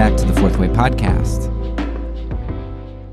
back 0.00 0.16
to 0.16 0.24
the 0.24 0.40
Fourth 0.40 0.56
Way 0.56 0.68
Podcast. 0.68 1.44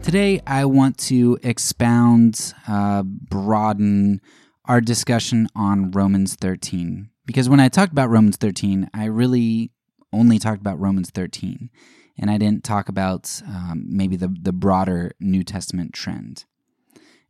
Today, 0.02 0.40
I 0.48 0.64
want 0.64 0.98
to 1.00 1.38
expound, 1.44 2.54
uh, 2.66 3.04
broaden 3.04 4.22
our 4.64 4.80
discussion 4.80 5.50
on 5.54 5.92
Romans 5.92 6.36
13. 6.36 7.10
Because 7.26 7.50
when 7.50 7.60
I 7.60 7.68
talked 7.68 7.92
about 7.92 8.10
Romans 8.10 8.38
13, 8.38 8.90
I 8.94 9.04
really 9.04 9.74
only 10.14 10.40
talked 10.40 10.62
about 10.62 10.80
Romans 10.80 11.10
13, 11.10 11.70
and 12.18 12.32
I 12.32 12.38
didn't 12.38 12.64
talk 12.64 12.88
about 12.88 13.42
um, 13.46 13.84
maybe 13.90 14.16
the, 14.16 14.34
the 14.42 14.54
broader 14.54 15.12
New 15.20 15.44
Testament 15.44 15.92
trend. 15.92 16.46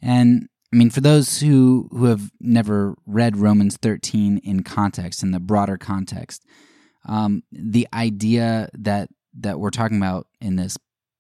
And 0.04 0.50
I 0.72 0.76
mean, 0.76 0.92
for 0.92 1.02
those 1.02 1.40
who, 1.40 1.90
who 1.90 2.06
have 2.06 2.30
never 2.40 2.94
read 3.08 3.38
Romans 3.38 3.76
13 3.82 4.38
in 4.38 4.62
context, 4.62 5.24
in 5.24 5.32
the 5.32 5.40
broader 5.40 5.80
context, 5.80 6.46
um, 7.08 7.42
the 7.52 7.88
idea 7.92 8.70
that 8.78 9.10
that 9.40 9.60
we're 9.60 9.70
talking 9.70 9.98
about 9.98 10.28
in 10.42 10.56
this 10.56 10.78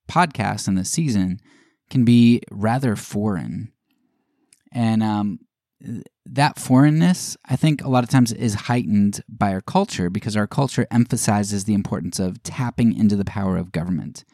podcast 0.09 0.67
in 0.67 0.75
this 0.75 0.89
season 0.89 1.39
can 1.89 2.05
be 2.05 2.41
rather 2.51 2.95
foreign, 2.95 3.71
and 4.71 5.01
um, 5.03 5.39
that 6.25 6.59
foreignness, 6.59 7.37
I 7.45 7.55
think, 7.55 7.83
a 7.83 7.89
lot 7.89 8.03
of 8.03 8.09
times 8.09 8.33
is 8.33 8.53
heightened 8.53 9.21
by 9.29 9.53
our 9.53 9.61
culture 9.61 10.09
because 10.09 10.35
our 10.35 10.47
culture 10.47 10.87
emphasizes 10.91 11.63
the 11.63 11.73
importance 11.73 12.19
of 12.19 12.41
tapping 12.43 12.93
into 12.93 13.15
the 13.15 13.25
power 13.25 13.57
of 13.57 13.71
government, 13.71 14.25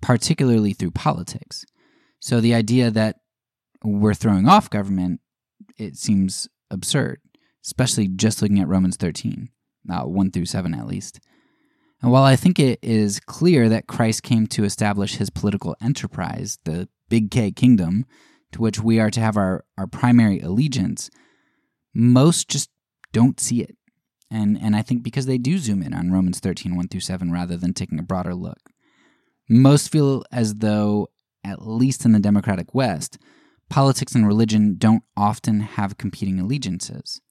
particularly 0.00 0.72
through 0.72 0.92
politics. 0.92 1.64
So 2.20 2.40
the 2.40 2.54
idea 2.54 2.90
that 2.90 3.16
we're 3.82 4.14
throwing 4.14 4.48
off 4.48 4.70
government, 4.70 5.20
it 5.78 5.96
seems 5.96 6.48
absurd, 6.70 7.20
especially 7.64 8.08
just 8.08 8.42
looking 8.42 8.60
at 8.60 8.68
Romans 8.68 8.96
13, 8.96 9.48
uh, 9.90 10.02
1 10.02 10.30
through 10.30 10.46
7 10.46 10.74
at 10.74 10.86
least. 10.86 11.20
And 12.04 12.12
while 12.12 12.24
I 12.24 12.36
think 12.36 12.58
it 12.58 12.78
is 12.82 13.18
clear 13.18 13.70
that 13.70 13.86
Christ 13.86 14.22
came 14.22 14.46
to 14.48 14.64
establish 14.64 15.14
his 15.14 15.30
political 15.30 15.74
enterprise, 15.80 16.58
the 16.64 16.86
Big 17.08 17.30
K 17.30 17.50
kingdom, 17.50 18.04
to 18.52 18.60
which 18.60 18.78
we 18.78 19.00
are 19.00 19.10
to 19.10 19.20
have 19.20 19.38
our, 19.38 19.64
our 19.78 19.86
primary 19.86 20.38
allegiance, 20.38 21.08
most 21.94 22.50
just 22.50 22.68
don't 23.14 23.40
see 23.40 23.62
it. 23.62 23.78
And, 24.30 24.58
and 24.60 24.76
I 24.76 24.82
think 24.82 25.02
because 25.02 25.24
they 25.24 25.38
do 25.38 25.56
zoom 25.56 25.82
in 25.82 25.94
on 25.94 26.12
Romans 26.12 26.40
13, 26.40 26.76
1 26.76 26.88
through 26.88 27.00
7, 27.00 27.32
rather 27.32 27.56
than 27.56 27.72
taking 27.72 27.98
a 27.98 28.02
broader 28.02 28.34
look. 28.34 28.60
Most 29.48 29.90
feel 29.90 30.24
as 30.30 30.56
though, 30.56 31.08
at 31.42 31.66
least 31.66 32.04
in 32.04 32.12
the 32.12 32.20
Democratic 32.20 32.74
West, 32.74 33.16
politics 33.70 34.14
and 34.14 34.26
religion 34.26 34.74
don't 34.76 35.04
often 35.16 35.60
have 35.60 35.96
competing 35.96 36.38
allegiances. 36.38 37.22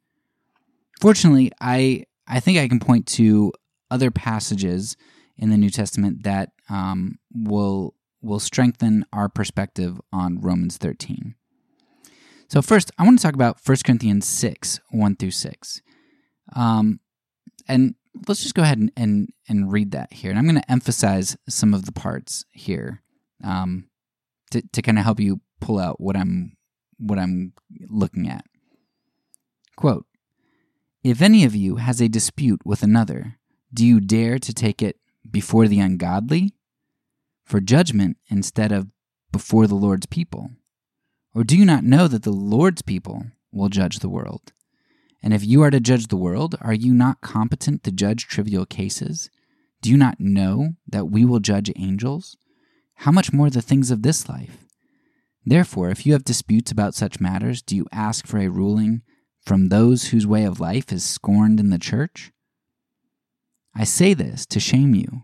Fortunately, 1.00 1.52
I 1.62 2.06
I 2.26 2.40
think 2.40 2.58
I 2.58 2.68
can 2.68 2.80
point 2.80 3.06
to 3.08 3.52
other 3.94 4.10
passages 4.12 4.98
in 5.38 5.52
the 5.52 5.58
New 5.58 5.70
Testament 5.70 6.24
that 6.24 6.50
um, 6.70 7.20
will 7.34 7.96
will 8.22 8.40
strengthen 8.40 9.06
our 9.12 9.30
perspective 9.30 10.00
on 10.12 10.40
Romans 10.40 10.78
13. 10.78 11.36
So 12.48 12.62
first, 12.62 12.90
I 12.98 13.04
want 13.04 13.20
to 13.20 13.24
talk 13.24 13.34
about 13.34 13.58
1 13.66 13.78
Corinthians 13.86 14.26
6, 14.28 14.80
1 14.92 15.16
through 15.18 15.32
6. 15.32 15.82
Um, 16.56 17.02
and 17.68 17.96
let's 18.28 18.42
just 18.42 18.56
go 18.56 18.62
ahead 18.62 18.78
and, 18.78 18.92
and, 18.96 19.30
and 19.50 19.72
read 19.72 19.92
that 19.92 20.14
here. 20.14 20.30
And 20.30 20.40
I'm 20.40 20.46
going 20.46 20.62
to 20.62 20.72
emphasize 20.72 21.36
some 21.50 21.74
of 21.74 21.86
the 21.86 21.92
parts 21.92 22.46
here 22.52 23.02
um, 23.44 23.90
to, 24.52 24.62
to 24.72 24.82
kind 24.82 24.98
of 24.98 25.04
help 25.04 25.20
you 25.20 25.42
pull 25.60 25.80
out 25.80 26.00
what 26.00 26.16
I'm 26.16 26.56
what 26.98 27.20
I'm 27.20 27.54
looking 27.90 28.30
at. 28.30 28.46
Quote, 29.76 30.06
if 31.04 31.22
any 31.22 31.44
of 31.44 31.56
you 31.56 31.78
has 31.78 32.00
a 32.00 32.08
dispute 32.08 32.62
with 32.64 32.84
another, 32.84 33.40
do 33.74 33.86
you 33.86 34.00
dare 34.00 34.40
to 34.40 34.54
take 34.54 34.82
it 34.82 34.98
before 35.30 35.68
the 35.68 35.80
ungodly? 35.80 36.54
For 37.44 37.60
judgment 37.60 38.18
instead 38.30 38.72
of 38.72 38.88
before 39.32 39.68
the 39.68 39.76
Lord's 39.76 40.06
people? 40.06 40.52
Or 41.34 41.44
do 41.44 41.58
you 41.58 41.66
not 41.66 41.84
know 41.84 42.08
that 42.08 42.24
the 42.24 42.32
Lord's 42.32 42.82
people 42.82 43.26
will 43.52 43.70
judge 43.70 44.00
the 44.00 44.10
world? 44.10 44.54
And 45.24 45.34
if 45.34 45.46
you 45.46 45.62
are 45.64 45.72
to 45.72 45.80
judge 45.80 46.08
the 46.08 46.18
world, 46.18 46.56
are 46.62 46.74
you 46.74 46.94
not 46.94 47.22
competent 47.22 47.84
to 47.84 47.92
judge 47.92 48.28
trivial 48.28 48.66
cases? 48.66 49.30
Do 49.82 49.90
you 49.90 49.98
not 49.98 50.20
know 50.20 50.74
that 50.88 51.10
we 51.10 51.26
will 51.26 51.40
judge 51.40 51.72
angels? 51.76 52.38
How 52.96 53.12
much 53.12 53.34
more 53.34 53.50
the 53.50 53.62
things 53.62 53.90
of 53.90 54.04
this 54.04 54.28
life? 54.30 54.66
Therefore, 55.46 55.90
if 55.90 56.06
you 56.06 56.14
have 56.14 56.24
disputes 56.24 56.72
about 56.72 56.94
such 56.94 57.20
matters, 57.20 57.62
do 57.62 57.76
you 57.76 57.88
ask 57.92 58.28
for 58.28 58.38
a 58.38 58.50
ruling 58.50 59.02
from 59.46 59.70
those 59.70 60.10
whose 60.10 60.28
way 60.28 60.44
of 60.44 60.60
life 60.60 60.92
is 60.92 61.04
scorned 61.04 61.60
in 61.60 61.70
the 61.70 61.80
church? 61.80 62.33
I 63.76 63.84
say 63.84 64.14
this 64.14 64.46
to 64.48 64.60
shame 64.60 64.94
you. 64.94 65.24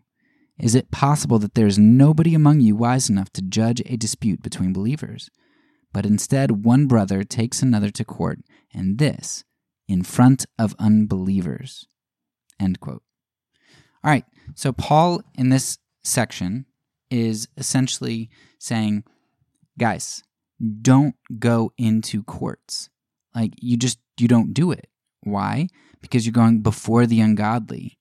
Is 0.58 0.76
it 0.76 0.92
possible 0.92 1.40
that 1.40 1.54
there 1.54 1.68
is 1.68 1.78
nobody 1.78 2.36
among 2.36 2.60
you 2.60 2.76
wise 2.76 3.10
enough 3.10 3.32
to 3.34 3.42
judge 3.42 3.82
a 3.86 3.96
dispute 3.96 4.42
between 4.42 4.74
believers? 4.74 5.30
But 5.94 6.06
instead, 6.06 6.66
one 6.66 6.86
brother 6.86 7.24
takes 7.24 7.62
another 7.62 7.90
to 7.92 8.04
court, 8.04 8.40
and 8.74 8.98
this 8.98 9.44
in 9.88 10.04
front 10.04 10.46
of 10.58 10.76
unbelievers. 10.78 11.88
End 12.60 12.80
quote. 12.80 13.04
All 14.04 14.12
right, 14.12 14.26
so 14.56 14.72
Paul 14.72 15.22
in 15.36 15.50
this 15.50 15.78
section 16.04 16.66
is 17.10 17.48
essentially 17.58 18.30
saying, 18.60 19.04
guys, 19.78 20.24
don't 20.82 21.16
go 21.40 21.72
into 21.78 22.24
courts. 22.24 22.90
Like, 23.34 23.54
you 23.58 23.78
just, 23.78 24.00
you 24.20 24.28
don't 24.28 24.54
do 24.54 24.72
it. 24.72 24.88
Why? 25.22 25.68
Because 26.02 26.26
you're 26.26 26.34
going 26.34 26.62
before 26.62 27.06
the 27.06 27.22
ungodly 27.22 27.99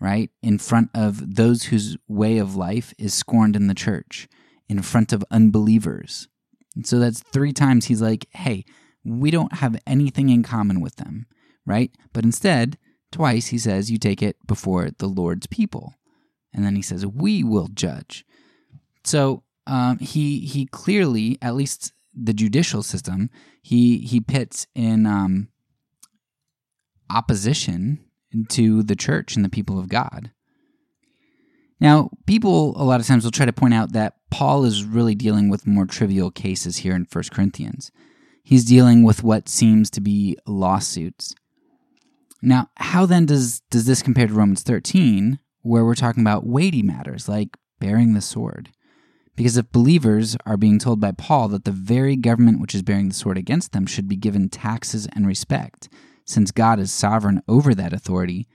right? 0.00 0.30
In 0.42 0.58
front 0.58 0.90
of 0.94 1.36
those 1.36 1.64
whose 1.64 1.96
way 2.08 2.38
of 2.38 2.56
life 2.56 2.94
is 2.98 3.12
scorned 3.12 3.54
in 3.54 3.66
the 3.66 3.74
church, 3.74 4.28
in 4.68 4.82
front 4.82 5.12
of 5.12 5.24
unbelievers. 5.30 6.28
And 6.74 6.86
so 6.86 6.98
that's 6.98 7.20
three 7.20 7.52
times 7.52 7.86
he's 7.86 8.00
like, 8.00 8.26
hey, 8.30 8.64
we 9.04 9.30
don't 9.30 9.54
have 9.54 9.80
anything 9.86 10.28
in 10.28 10.42
common 10.42 10.80
with 10.80 10.96
them, 10.96 11.26
right? 11.66 11.90
But 12.12 12.24
instead, 12.24 12.78
twice 13.12 13.48
he 13.48 13.58
says, 13.58 13.90
you 13.90 13.98
take 13.98 14.22
it 14.22 14.36
before 14.46 14.90
the 14.98 15.06
Lord's 15.06 15.46
people. 15.46 15.94
And 16.52 16.64
then 16.64 16.76
he 16.76 16.82
says, 16.82 17.06
we 17.06 17.44
will 17.44 17.68
judge. 17.68 18.24
So 19.04 19.42
um, 19.66 19.98
he 19.98 20.40
he 20.40 20.66
clearly, 20.66 21.38
at 21.40 21.54
least 21.54 21.92
the 22.14 22.32
judicial 22.32 22.82
system, 22.82 23.30
he 23.62 23.98
he 23.98 24.20
pits 24.20 24.66
in 24.74 25.06
um, 25.06 25.48
opposition 27.08 28.04
to 28.48 28.82
the 28.82 28.96
church 28.96 29.36
and 29.36 29.44
the 29.44 29.48
people 29.48 29.78
of 29.78 29.88
God. 29.88 30.30
Now, 31.80 32.10
people 32.26 32.80
a 32.80 32.84
lot 32.84 33.00
of 33.00 33.06
times 33.06 33.24
will 33.24 33.30
try 33.30 33.46
to 33.46 33.52
point 33.52 33.74
out 33.74 33.92
that 33.92 34.16
Paul 34.30 34.64
is 34.64 34.84
really 34.84 35.14
dealing 35.14 35.48
with 35.48 35.66
more 35.66 35.86
trivial 35.86 36.30
cases 36.30 36.78
here 36.78 36.94
in 36.94 37.06
1 37.10 37.24
Corinthians. 37.32 37.90
He's 38.44 38.64
dealing 38.64 39.02
with 39.02 39.22
what 39.22 39.48
seems 39.48 39.90
to 39.90 40.00
be 40.00 40.36
lawsuits. 40.46 41.34
Now, 42.42 42.68
how 42.76 43.06
then 43.06 43.26
does, 43.26 43.60
does 43.70 43.86
this 43.86 44.02
compare 44.02 44.26
to 44.26 44.32
Romans 44.32 44.62
13, 44.62 45.38
where 45.62 45.84
we're 45.84 45.94
talking 45.94 46.22
about 46.22 46.46
weighty 46.46 46.82
matters 46.82 47.28
like 47.28 47.56
bearing 47.80 48.14
the 48.14 48.20
sword? 48.20 48.70
Because 49.36 49.56
if 49.56 49.72
believers 49.72 50.36
are 50.44 50.56
being 50.56 50.78
told 50.78 51.00
by 51.00 51.12
Paul 51.12 51.48
that 51.48 51.64
the 51.64 51.72
very 51.72 52.16
government 52.16 52.60
which 52.60 52.74
is 52.74 52.82
bearing 52.82 53.08
the 53.08 53.14
sword 53.14 53.38
against 53.38 53.72
them 53.72 53.86
should 53.86 54.08
be 54.08 54.16
given 54.16 54.48
taxes 54.50 55.08
and 55.14 55.26
respect, 55.26 55.88
since 56.30 56.52
God 56.52 56.78
is 56.78 56.92
sovereign 56.92 57.42
over 57.48 57.74
that 57.74 57.92
authority, 57.92 58.46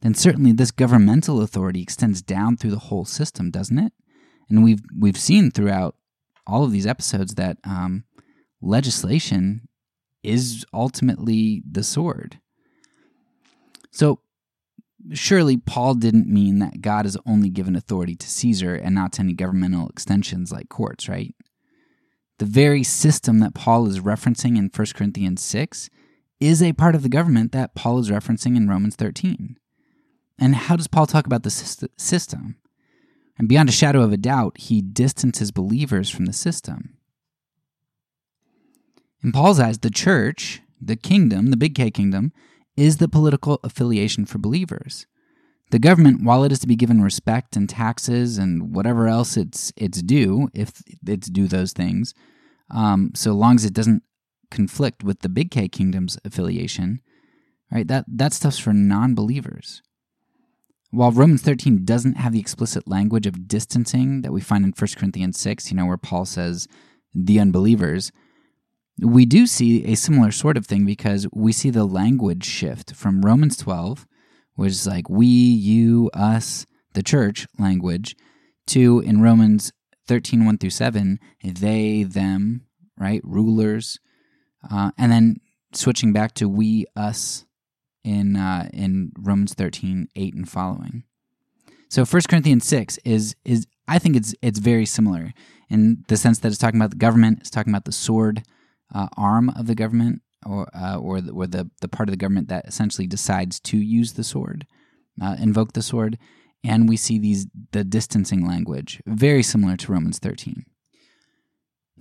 then 0.00 0.14
certainly 0.14 0.52
this 0.52 0.70
governmental 0.70 1.42
authority 1.42 1.82
extends 1.82 2.22
down 2.22 2.56
through 2.56 2.70
the 2.70 2.78
whole 2.78 3.04
system, 3.04 3.50
doesn't 3.50 3.78
it? 3.78 3.92
And 4.48 4.62
we've 4.62 4.82
we've 4.96 5.18
seen 5.18 5.50
throughout 5.50 5.96
all 6.46 6.62
of 6.62 6.70
these 6.70 6.86
episodes 6.86 7.34
that 7.34 7.58
um, 7.64 8.04
legislation 8.62 9.68
is 10.22 10.64
ultimately 10.72 11.62
the 11.68 11.82
sword. 11.82 12.38
So 13.90 14.20
surely 15.12 15.56
Paul 15.56 15.94
didn't 15.94 16.28
mean 16.28 16.60
that 16.60 16.80
God 16.80 17.04
has 17.04 17.16
only 17.26 17.48
given 17.48 17.74
authority 17.74 18.14
to 18.14 18.28
Caesar 18.28 18.76
and 18.76 18.94
not 18.94 19.14
to 19.14 19.22
any 19.22 19.32
governmental 19.32 19.88
extensions 19.88 20.52
like 20.52 20.68
courts, 20.68 21.08
right? 21.08 21.34
The 22.38 22.44
very 22.44 22.84
system 22.84 23.40
that 23.40 23.54
Paul 23.54 23.88
is 23.88 24.00
referencing 24.00 24.56
in 24.56 24.70
1 24.74 24.86
Corinthians 24.94 25.42
6 25.42 25.90
is 26.40 26.62
a 26.62 26.72
part 26.74 26.94
of 26.94 27.02
the 27.02 27.08
government 27.08 27.52
that 27.52 27.74
Paul 27.74 27.98
is 27.98 28.10
referencing 28.10 28.56
in 28.56 28.68
Romans 28.68 28.96
13. 28.96 29.56
And 30.38 30.54
how 30.54 30.76
does 30.76 30.88
Paul 30.88 31.06
talk 31.06 31.26
about 31.26 31.42
the 31.42 31.50
system? 31.50 32.56
And 33.38 33.48
beyond 33.48 33.68
a 33.68 33.72
shadow 33.72 34.02
of 34.02 34.12
a 34.12 34.18
doubt, 34.18 34.58
he 34.58 34.82
distances 34.82 35.50
believers 35.50 36.10
from 36.10 36.26
the 36.26 36.32
system. 36.32 36.96
In 39.22 39.32
Paul's 39.32 39.60
eyes, 39.60 39.78
the 39.78 39.90
church, 39.90 40.62
the 40.80 40.96
kingdom, 40.96 41.50
the 41.50 41.56
big 41.56 41.74
K 41.74 41.90
kingdom, 41.90 42.32
is 42.76 42.98
the 42.98 43.08
political 43.08 43.58
affiliation 43.64 44.26
for 44.26 44.38
believers. 44.38 45.06
The 45.70 45.78
government, 45.78 46.22
while 46.22 46.44
it 46.44 46.52
is 46.52 46.60
to 46.60 46.66
be 46.66 46.76
given 46.76 47.02
respect 47.02 47.56
and 47.56 47.68
taxes 47.68 48.38
and 48.38 48.74
whatever 48.74 49.08
else 49.08 49.36
it's 49.36 49.72
it's 49.76 50.00
due, 50.00 50.48
if 50.54 50.82
it's 51.04 51.28
due 51.28 51.48
those 51.48 51.72
things, 51.72 52.14
um, 52.70 53.10
so 53.14 53.32
long 53.32 53.56
as 53.56 53.64
it 53.64 53.74
doesn't 53.74 54.02
conflict 54.50 55.04
with 55.04 55.20
the 55.20 55.28
Big 55.28 55.50
K 55.50 55.68
Kingdom's 55.68 56.18
affiliation, 56.24 57.00
right? 57.70 57.86
That 57.86 58.04
that 58.08 58.32
stuff's 58.32 58.58
for 58.58 58.72
non-believers. 58.72 59.82
while 60.90 61.12
Romans 61.12 61.42
13 61.42 61.84
doesn't 61.84 62.16
have 62.16 62.32
the 62.32 62.40
explicit 62.40 62.88
language 62.88 63.26
of 63.26 63.46
distancing 63.48 64.22
that 64.22 64.32
we 64.32 64.40
find 64.40 64.64
in 64.64 64.72
1 64.76 64.88
Corinthians 64.96 65.38
6, 65.38 65.70
you 65.70 65.76
know, 65.76 65.86
where 65.86 65.96
Paul 65.96 66.24
says, 66.24 66.66
the 67.14 67.40
unbelievers, 67.40 68.12
we 69.00 69.26
do 69.26 69.46
see 69.46 69.84
a 69.84 69.94
similar 69.94 70.30
sort 70.30 70.56
of 70.56 70.66
thing 70.66 70.86
because 70.86 71.26
we 71.32 71.52
see 71.52 71.70
the 71.70 71.84
language 71.84 72.44
shift 72.44 72.94
from 72.94 73.22
Romans 73.22 73.56
12, 73.58 74.06
which 74.54 74.70
is 74.70 74.86
like 74.86 75.10
we, 75.10 75.26
you, 75.26 76.10
us, 76.14 76.66
the 76.94 77.02
church 77.02 77.46
language, 77.58 78.16
to 78.68 79.00
in 79.00 79.20
Romans 79.20 79.72
13, 80.08 80.46
1 80.46 80.58
through 80.58 80.70
7, 80.70 81.18
they, 81.42 82.04
them, 82.04 82.62
right? 82.96 83.20
Rulers. 83.24 83.98
Uh, 84.70 84.90
and 84.98 85.12
then 85.12 85.36
switching 85.72 86.12
back 86.12 86.34
to 86.34 86.48
we, 86.48 86.86
us 86.96 87.44
in, 88.04 88.36
uh, 88.36 88.68
in 88.72 89.12
Romans 89.18 89.54
13, 89.54 90.08
8 90.14 90.34
and 90.34 90.48
following. 90.48 91.04
So 91.88 92.04
1 92.04 92.22
Corinthians 92.28 92.64
6 92.64 92.98
is, 93.04 93.36
is 93.44 93.66
I 93.86 93.98
think 93.98 94.16
it's, 94.16 94.34
it's 94.42 94.58
very 94.58 94.86
similar 94.86 95.32
in 95.68 96.04
the 96.08 96.16
sense 96.16 96.38
that 96.40 96.48
it's 96.48 96.58
talking 96.58 96.80
about 96.80 96.90
the 96.90 96.96
government, 96.96 97.38
it's 97.40 97.50
talking 97.50 97.72
about 97.72 97.84
the 97.84 97.92
sword 97.92 98.42
uh, 98.94 99.08
arm 99.16 99.50
of 99.50 99.66
the 99.66 99.74
government, 99.74 100.22
or, 100.44 100.68
uh, 100.74 100.96
or, 100.96 101.20
the, 101.20 101.32
or 101.32 101.46
the, 101.46 101.70
the 101.80 101.88
part 101.88 102.08
of 102.08 102.12
the 102.12 102.16
government 102.16 102.48
that 102.48 102.66
essentially 102.66 103.06
decides 103.06 103.58
to 103.60 103.76
use 103.76 104.12
the 104.12 104.24
sword, 104.24 104.66
uh, 105.20 105.36
invoke 105.40 105.72
the 105.72 105.82
sword 105.82 106.18
and 106.66 106.88
we 106.88 106.96
see 106.96 107.18
these 107.18 107.46
the 107.72 107.84
distancing 107.84 108.46
language 108.46 109.00
very 109.06 109.42
similar 109.42 109.76
to 109.76 109.92
Romans 109.92 110.18
13. 110.18 110.64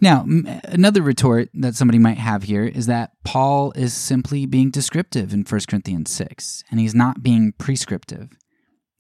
Now, 0.02 0.26
another 0.66 1.02
retort 1.02 1.50
that 1.54 1.76
somebody 1.76 2.00
might 2.00 2.18
have 2.18 2.44
here 2.44 2.66
is 2.66 2.86
that 2.88 3.12
Paul 3.24 3.72
is 3.76 3.94
simply 3.94 4.46
being 4.46 4.70
descriptive 4.70 5.34
in 5.34 5.44
1 5.44 5.62
Corinthians 5.70 6.12
6, 6.12 6.64
and 6.70 6.80
he's 6.80 6.94
not 6.94 7.24
being 7.24 7.54
prescriptive. 7.58 8.38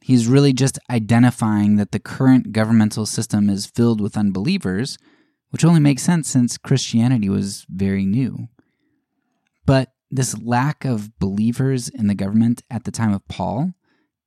He's 0.02 0.28
really 0.28 0.54
just 0.54 0.80
identifying 0.90 1.76
that 1.76 1.92
the 1.92 2.00
current 2.00 2.54
governmental 2.54 3.06
system 3.06 3.50
is 3.50 3.66
filled 3.66 4.00
with 4.00 4.18
unbelievers, 4.18 4.98
which 5.50 5.66
only 5.66 5.80
makes 5.80 6.04
sense 6.04 6.30
since 6.30 6.58
Christianity 6.58 7.28
was 7.28 7.66
very 7.70 8.06
new. 8.06 8.48
But 9.66 9.92
this 10.10 10.38
lack 10.38 10.86
of 10.86 11.18
believers 11.20 11.90
in 11.90 12.08
the 12.08 12.16
government 12.16 12.62
at 12.70 12.86
the 12.86 12.92
time 12.92 13.14
of 13.14 13.28
Paul 13.28 13.74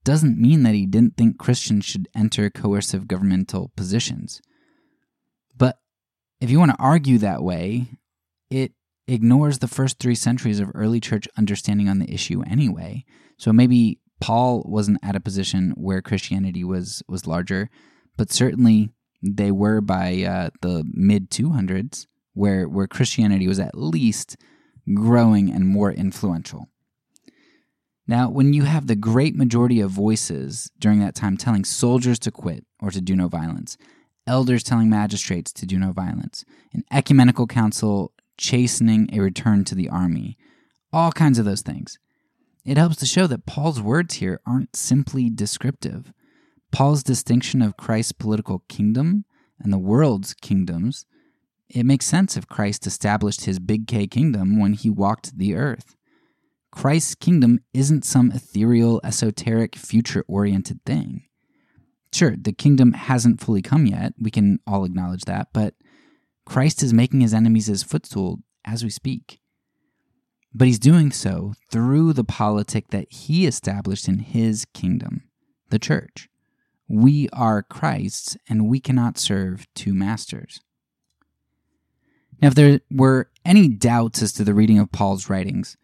doesn't 0.04 0.40
mean 0.40 0.64
that 0.64 0.74
he 0.74 0.84
didn't 0.84 1.16
think 1.16 1.38
Christians 1.38 1.84
should 1.84 2.08
enter 2.14 2.50
coercive 2.50 3.08
governmental 3.08 3.72
positions. 3.76 4.42
If 6.40 6.50
you 6.50 6.58
want 6.58 6.70
to 6.70 6.78
argue 6.78 7.18
that 7.18 7.42
way, 7.42 7.98
it 8.50 8.72
ignores 9.08 9.58
the 9.58 9.68
first 9.68 9.98
three 9.98 10.14
centuries 10.14 10.60
of 10.60 10.70
early 10.74 11.00
church 11.00 11.26
understanding 11.36 11.88
on 11.88 11.98
the 11.98 12.12
issue 12.12 12.42
anyway. 12.42 13.04
So 13.38 13.52
maybe 13.52 13.98
Paul 14.20 14.62
wasn't 14.66 14.98
at 15.02 15.16
a 15.16 15.20
position 15.20 15.72
where 15.76 16.02
Christianity 16.02 16.64
was 16.64 17.02
was 17.08 17.26
larger, 17.26 17.70
but 18.16 18.30
certainly 18.30 18.90
they 19.22 19.50
were 19.50 19.80
by 19.80 20.22
uh, 20.22 20.50
the 20.62 20.84
mid 20.92 21.30
200s, 21.30 22.06
where 22.34 22.68
where 22.68 22.86
Christianity 22.86 23.48
was 23.48 23.58
at 23.58 23.76
least 23.76 24.36
growing 24.94 25.50
and 25.50 25.66
more 25.66 25.92
influential. 25.92 26.68
Now, 28.06 28.30
when 28.30 28.54
you 28.54 28.62
have 28.62 28.86
the 28.86 28.96
great 28.96 29.36
majority 29.36 29.80
of 29.80 29.90
voices 29.90 30.70
during 30.78 31.00
that 31.00 31.14
time 31.14 31.36
telling 31.36 31.64
soldiers 31.64 32.18
to 32.20 32.30
quit 32.30 32.64
or 32.80 32.90
to 32.90 33.02
do 33.02 33.14
no 33.14 33.28
violence, 33.28 33.76
elders 34.28 34.62
telling 34.62 34.88
magistrates 34.88 35.52
to 35.54 35.66
do 35.66 35.78
no 35.78 35.90
violence, 35.92 36.44
an 36.72 36.84
ecumenical 36.92 37.46
council 37.46 38.12
chastening 38.36 39.08
a 39.12 39.20
return 39.20 39.64
to 39.64 39.74
the 39.74 39.88
army, 39.88 40.36
all 40.92 41.10
kinds 41.10 41.38
of 41.38 41.44
those 41.44 41.62
things, 41.62 41.98
it 42.64 42.76
helps 42.76 42.96
to 42.96 43.06
show 43.06 43.26
that 43.26 43.46
Paul's 43.46 43.80
words 43.80 44.16
here 44.16 44.40
aren't 44.46 44.76
simply 44.76 45.30
descriptive. 45.30 46.12
Paul's 46.70 47.02
distinction 47.02 47.62
of 47.62 47.76
Christ's 47.76 48.12
political 48.12 48.62
kingdom 48.68 49.24
and 49.58 49.72
the 49.72 49.78
world's 49.78 50.34
kingdoms, 50.34 51.06
it 51.68 51.84
makes 51.84 52.06
sense 52.06 52.36
if 52.36 52.46
Christ 52.46 52.86
established 52.86 53.44
his 53.44 53.58
big 53.58 53.86
K 53.86 54.06
kingdom 54.06 54.60
when 54.60 54.74
he 54.74 54.90
walked 54.90 55.36
the 55.38 55.54
earth. 55.54 55.96
Christ's 56.70 57.14
kingdom 57.14 57.60
isn't 57.72 58.04
some 58.04 58.30
ethereal, 58.32 59.00
esoteric, 59.02 59.74
future 59.74 60.24
oriented 60.28 60.84
thing. 60.84 61.27
Sure, 62.12 62.34
the 62.36 62.52
kingdom 62.52 62.92
hasn't 62.92 63.40
fully 63.40 63.62
come 63.62 63.86
yet. 63.86 64.14
We 64.20 64.30
can 64.30 64.60
all 64.66 64.84
acknowledge 64.84 65.24
that. 65.24 65.48
But 65.52 65.74
Christ 66.44 66.82
is 66.82 66.92
making 66.92 67.20
his 67.20 67.34
enemies 67.34 67.66
his 67.66 67.82
footstool 67.82 68.40
as 68.64 68.82
we 68.82 68.90
speak. 68.90 69.40
But 70.54 70.66
he's 70.66 70.78
doing 70.78 71.12
so 71.12 71.54
through 71.70 72.14
the 72.14 72.24
politic 72.24 72.88
that 72.88 73.12
he 73.12 73.46
established 73.46 74.08
in 74.08 74.20
his 74.20 74.64
kingdom, 74.72 75.24
the 75.68 75.78
church. 75.78 76.28
We 76.88 77.28
are 77.34 77.62
Christ's, 77.62 78.38
and 78.48 78.66
we 78.66 78.80
cannot 78.80 79.18
serve 79.18 79.66
two 79.74 79.92
masters. 79.92 80.60
Now, 82.40 82.48
if 82.48 82.54
there 82.54 82.80
were 82.90 83.30
any 83.44 83.68
doubts 83.68 84.22
as 84.22 84.32
to 84.34 84.44
the 84.44 84.54
reading 84.54 84.78
of 84.78 84.90
Paul's 84.90 85.28
writings, 85.28 85.76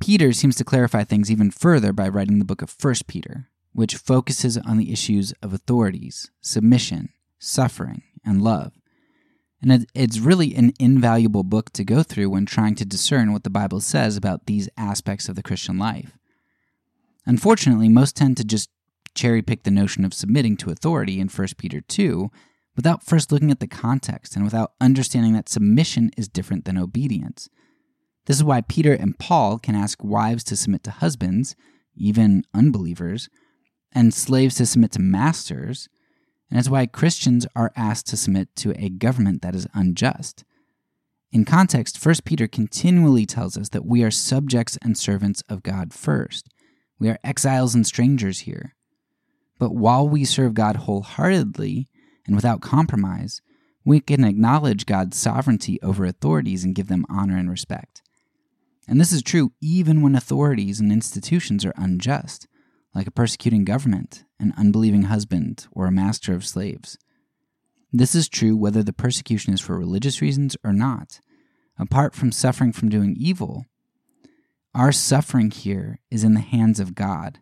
Peter 0.00 0.32
seems 0.32 0.56
to 0.56 0.64
clarify 0.64 1.04
things 1.04 1.30
even 1.30 1.50
further 1.50 1.92
by 1.92 2.08
writing 2.08 2.38
the 2.38 2.44
book 2.44 2.62
of 2.62 2.74
1 2.80 2.94
Peter, 3.06 3.48
which 3.78 3.94
focuses 3.94 4.58
on 4.58 4.76
the 4.76 4.92
issues 4.92 5.32
of 5.40 5.52
authorities, 5.52 6.32
submission, 6.40 7.10
suffering, 7.38 8.02
and 8.24 8.42
love. 8.42 8.72
And 9.62 9.86
it's 9.94 10.18
really 10.18 10.52
an 10.56 10.72
invaluable 10.80 11.44
book 11.44 11.70
to 11.74 11.84
go 11.84 12.02
through 12.02 12.30
when 12.30 12.44
trying 12.44 12.74
to 12.74 12.84
discern 12.84 13.32
what 13.32 13.44
the 13.44 13.50
Bible 13.50 13.80
says 13.80 14.16
about 14.16 14.46
these 14.46 14.68
aspects 14.76 15.28
of 15.28 15.36
the 15.36 15.44
Christian 15.44 15.78
life. 15.78 16.18
Unfortunately, 17.24 17.88
most 17.88 18.16
tend 18.16 18.36
to 18.38 18.44
just 18.44 18.68
cherry 19.14 19.42
pick 19.42 19.62
the 19.62 19.70
notion 19.70 20.04
of 20.04 20.12
submitting 20.12 20.56
to 20.56 20.70
authority 20.70 21.20
in 21.20 21.28
1 21.28 21.48
Peter 21.56 21.80
2 21.80 22.32
without 22.74 23.04
first 23.04 23.30
looking 23.30 23.52
at 23.52 23.60
the 23.60 23.68
context 23.68 24.34
and 24.34 24.44
without 24.44 24.72
understanding 24.80 25.34
that 25.34 25.48
submission 25.48 26.10
is 26.16 26.26
different 26.26 26.64
than 26.64 26.76
obedience. 26.76 27.48
This 28.26 28.38
is 28.38 28.44
why 28.44 28.60
Peter 28.62 28.92
and 28.92 29.16
Paul 29.20 29.56
can 29.60 29.76
ask 29.76 30.02
wives 30.02 30.42
to 30.44 30.56
submit 30.56 30.82
to 30.82 30.90
husbands, 30.90 31.54
even 31.94 32.42
unbelievers, 32.52 33.28
and 33.92 34.12
slaves 34.12 34.56
to 34.56 34.66
submit 34.66 34.92
to 34.92 35.00
masters. 35.00 35.88
And 36.50 36.58
it's 36.58 36.68
why 36.68 36.86
Christians 36.86 37.46
are 37.54 37.72
asked 37.76 38.06
to 38.08 38.16
submit 38.16 38.54
to 38.56 38.72
a 38.76 38.88
government 38.88 39.42
that 39.42 39.54
is 39.54 39.66
unjust. 39.74 40.44
In 41.30 41.44
context, 41.44 42.04
1 42.04 42.14
Peter 42.24 42.48
continually 42.48 43.26
tells 43.26 43.56
us 43.58 43.68
that 43.70 43.84
we 43.84 44.02
are 44.02 44.10
subjects 44.10 44.78
and 44.80 44.96
servants 44.96 45.42
of 45.48 45.62
God 45.62 45.92
first. 45.92 46.48
We 46.98 47.10
are 47.10 47.18
exiles 47.22 47.74
and 47.74 47.86
strangers 47.86 48.40
here. 48.40 48.74
But 49.58 49.74
while 49.74 50.08
we 50.08 50.24
serve 50.24 50.54
God 50.54 50.76
wholeheartedly 50.76 51.88
and 52.26 52.34
without 52.34 52.62
compromise, 52.62 53.42
we 53.84 54.00
can 54.00 54.24
acknowledge 54.24 54.86
God's 54.86 55.18
sovereignty 55.18 55.78
over 55.82 56.04
authorities 56.04 56.64
and 56.64 56.74
give 56.74 56.88
them 56.88 57.06
honor 57.08 57.36
and 57.36 57.50
respect. 57.50 58.02
And 58.86 59.00
this 59.00 59.12
is 59.12 59.22
true 59.22 59.52
even 59.60 60.00
when 60.00 60.14
authorities 60.14 60.80
and 60.80 60.90
institutions 60.90 61.64
are 61.64 61.74
unjust, 61.76 62.46
like 62.94 63.06
a 63.06 63.12
persecuting 63.12 63.64
government, 63.64 64.24
an 64.40 64.54
unbelieving 64.56 65.02
husband, 65.02 65.66
or 65.72 65.86
a 65.86 65.92
master 65.92 66.34
of 66.34 66.46
slaves. 66.46 66.98
This 67.92 68.14
is 68.14 68.28
true 68.28 68.56
whether 68.56 68.82
the 68.82 68.92
persecution 68.92 69.52
is 69.54 69.60
for 69.60 69.78
religious 69.78 70.20
reasons 70.20 70.56
or 70.64 70.72
not. 70.72 71.20
Apart 71.78 72.14
from 72.14 72.32
suffering 72.32 72.72
from 72.72 72.88
doing 72.88 73.16
evil, 73.18 73.66
our 74.74 74.92
suffering 74.92 75.50
here 75.50 76.00
is 76.10 76.24
in 76.24 76.34
the 76.34 76.40
hands 76.40 76.80
of 76.80 76.94
God. 76.94 77.40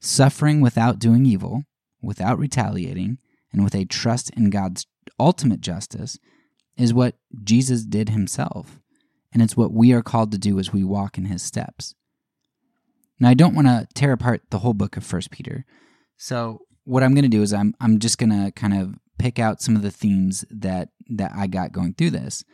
Suffering 0.00 0.60
without 0.60 0.98
doing 0.98 1.24
evil, 1.24 1.64
without 2.02 2.38
retaliating, 2.38 3.18
and 3.52 3.62
with 3.62 3.74
a 3.74 3.84
trust 3.84 4.30
in 4.30 4.50
God's 4.50 4.86
ultimate 5.18 5.60
justice 5.60 6.18
is 6.76 6.92
what 6.92 7.16
Jesus 7.44 7.84
did 7.84 8.08
himself 8.08 8.80
and 9.32 9.42
it's 9.42 9.56
what 9.56 9.72
we 9.72 9.92
are 9.92 10.02
called 10.02 10.30
to 10.32 10.38
do 10.38 10.58
as 10.58 10.72
we 10.72 10.84
walk 10.84 11.16
in 11.16 11.24
his 11.24 11.42
steps. 11.42 11.94
Now, 13.20 13.28
I 13.28 13.34
don't 13.34 13.54
want 13.54 13.68
to 13.68 13.86
tear 13.94 14.12
apart 14.12 14.42
the 14.50 14.58
whole 14.58 14.74
book 14.74 14.96
of 14.96 15.04
First 15.04 15.30
Peter. 15.30 15.64
So, 16.16 16.62
what 16.84 17.02
I'm 17.02 17.14
going 17.14 17.22
to 17.22 17.28
do 17.28 17.42
is 17.42 17.52
I'm 17.52 17.74
I'm 17.80 17.98
just 17.98 18.18
going 18.18 18.30
to 18.30 18.50
kind 18.52 18.74
of 18.74 18.94
pick 19.18 19.38
out 19.38 19.62
some 19.62 19.76
of 19.76 19.82
the 19.82 19.90
themes 19.90 20.44
that 20.50 20.88
that 21.10 21.32
I 21.34 21.46
got 21.46 21.72
going 21.72 21.94
through 21.94 22.10
this, 22.10 22.44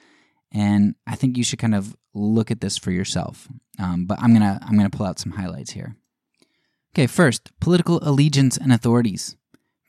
and 0.52 0.94
I 1.06 1.14
think 1.14 1.36
you 1.36 1.44
should 1.44 1.58
kind 1.58 1.74
of 1.74 1.96
look 2.14 2.50
at 2.50 2.60
this 2.60 2.76
for 2.76 2.90
yourself. 2.90 3.48
Um, 3.78 4.06
but 4.06 4.18
I'm 4.20 4.32
gonna 4.32 4.58
I'm 4.62 4.76
gonna 4.76 4.90
pull 4.90 5.06
out 5.06 5.18
some 5.18 5.32
highlights 5.32 5.72
here. 5.72 5.96
Okay, 6.94 7.06
first, 7.06 7.52
political 7.60 8.00
allegiance 8.02 8.56
and 8.56 8.72
authorities. 8.72 9.36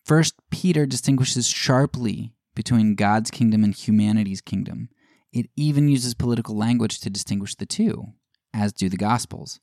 First, 0.05 0.35
Peter 0.49 0.85
distinguishes 0.85 1.47
sharply 1.47 2.33
between 2.55 2.95
God's 2.95 3.31
kingdom 3.31 3.63
and 3.63 3.73
humanity's 3.73 4.41
kingdom. 4.41 4.89
It 5.31 5.49
even 5.55 5.87
uses 5.87 6.13
political 6.13 6.57
language 6.57 6.99
to 7.01 7.09
distinguish 7.09 7.55
the 7.55 7.65
two, 7.65 8.13
as 8.53 8.73
do 8.73 8.89
the 8.89 8.97
Gospels. 8.97 9.59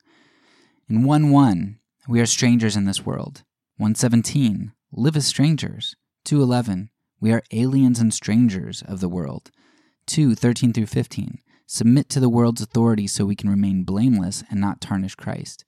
In 0.88 1.02
1 1.02 1.31
1, 1.31 1.81
we 2.07 2.21
are 2.21 2.26
strangers 2.26 2.76
in 2.76 2.85
this 2.85 3.05
world. 3.05 3.43
117, 3.76 4.71
live 4.93 5.16
as 5.16 5.26
strangers. 5.26 5.97
211, 6.25 6.90
we 7.21 7.33
are 7.33 7.43
aliens 7.50 7.99
and 7.99 8.14
strangers 8.14 8.85
of 8.87 9.00
the 9.00 9.09
world. 9.09 9.50
2 10.07 10.37
13 10.37 10.73
through 10.73 10.87
15, 10.87 11.38
submit 11.66 12.09
to 12.09 12.21
the 12.21 12.28
world's 12.28 12.61
authority 12.61 13.09
so 13.09 13.25
we 13.25 13.35
can 13.35 13.50
remain 13.50 13.83
blameless 13.83 14.45
and 14.49 14.61
not 14.61 14.81
tarnish 14.81 15.16
Christ. 15.16 15.64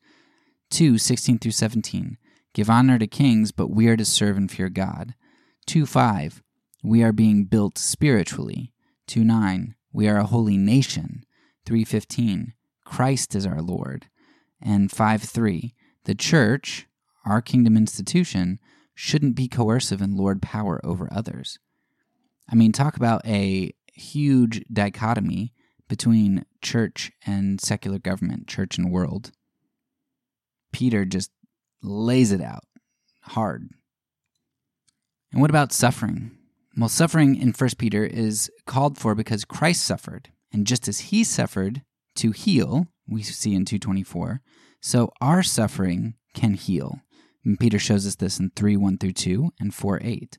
2 0.71 0.99
16 0.99 1.41
through 1.41 1.51
17, 1.51 2.17
Give 2.55 2.71
honor 2.71 2.97
to 3.01 3.09
kings, 3.09 3.51
but 3.51 3.71
we 3.71 3.89
are 3.89 3.97
to 3.97 4.05
serve 4.05 4.37
and 4.37 4.49
fear 4.49 4.69
God. 4.69 5.15
2 5.67 5.85
5. 5.85 6.45
We 6.85 7.03
are 7.03 7.13
being 7.13 7.47
built 7.47 7.77
spiritually. 7.77 8.73
2 9.09 9.25
9. 9.25 9.75
We 9.93 10.07
are 10.07 10.19
a 10.19 10.27
holy 10.27 10.57
nation. 10.57 11.25
315. 11.67 12.53
Christ 12.85 13.35
is 13.35 13.45
our 13.45 13.61
Lord. 13.61 14.07
And 14.61 14.91
5 14.91 15.23
3. 15.23 15.75
The 16.05 16.15
church, 16.15 16.87
our 17.25 17.41
kingdom 17.41 17.77
institution, 17.77 18.59
shouldn't 18.95 19.37
be 19.37 19.47
coercive 19.49 20.01
and 20.01 20.15
lord 20.15 20.43
power 20.43 20.81
over 20.85 21.09
others. 21.13 21.59
I 22.51 22.55
mean, 22.55 22.73
talk 22.73 22.97
about 22.97 23.25
a 23.27 23.73
huge 23.93 24.65
dichotomy 24.73 25.53
between 25.89 26.45
church 26.63 27.13
and 27.27 27.61
secular 27.61 27.99
government, 27.99 28.47
church 28.47 28.79
and 28.79 28.91
world. 28.91 29.33
Peter 30.73 31.05
just 31.05 31.31
lays 31.83 32.33
it 32.33 32.41
out 32.41 32.65
hard. 33.23 33.69
And 35.33 35.41
what 35.41 35.51
about 35.51 35.73
suffering? 35.73 36.33
Well, 36.77 36.89
suffering 36.89 37.37
in 37.37 37.53
1 37.53 37.71
Peter 37.79 38.05
is 38.05 38.51
called 38.67 38.99
for 38.99 39.15
because 39.15 39.45
Christ 39.45 39.85
suffered. 39.85 40.31
And 40.53 40.67
just 40.67 40.89
as 40.89 41.01
he 41.01 41.25
suffered 41.25 41.83
to 42.17 42.31
heal, 42.31 42.89
we 43.09 43.23
see 43.23 43.55
in 43.55 43.65
224, 43.65 44.41
so 44.81 45.11
our 45.21 45.43
suffering 45.43 46.15
can 46.35 46.55
heal. 46.55 47.01
And 47.45 47.59
Peter 47.59 47.79
shows 47.79 48.07
us 48.07 48.17
this 48.17 48.39
in 48.39 48.51
3 48.55 48.77
1 48.77 48.99
through 48.99 49.13
2 49.13 49.53
and 49.59 49.75
4 49.75 50.01
8. 50.03 50.39